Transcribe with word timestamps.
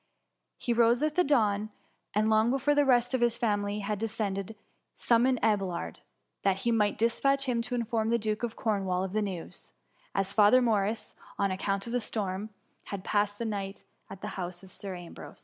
He 0.57 0.73
rose 0.73 1.03
with 1.03 1.13
the 1.13 1.23
dawn; 1.23 1.69
and, 2.15 2.27
long 2.27 2.49
before 2.49 2.73
the 2.73 2.85
rest 2.87 3.13
of 3.13 3.21
his 3.21 3.37
family 3.37 3.81
had 3.81 3.99
descended, 3.99 4.55
summoned 4.95 5.37
Abelard, 5.43 5.99
that 6.41 6.63
he 6.63 6.71
might 6.71 6.97
dispatch 6.97 7.45
him 7.45 7.61
to 7.61 7.75
inform 7.75 8.09
the 8.09 8.17
Duke 8.17 8.41
of 8.41 8.55
Cornwall 8.55 9.03
of 9.03 9.11
the 9.11 9.21
news: 9.21 9.73
as 10.15 10.33
Father 10.33 10.59
Morris, 10.59 11.13
on 11.37 11.51
account 11.51 11.85
of 11.85 11.93
the 11.93 11.99
storm, 12.01 12.49
had 12.85 13.03
passed 13.03 13.37
the 13.37 13.45
night 13.45 13.83
at 14.09 14.21
the 14.21 14.29
house 14.39 14.63
of 14.63 14.71
Sir 14.71 14.95
Ambrose. 14.95 15.37